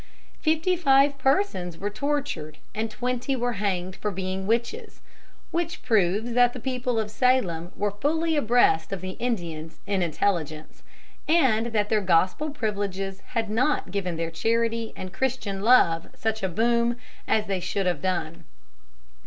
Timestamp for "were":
1.77-1.91, 3.35-3.53, 7.75-7.91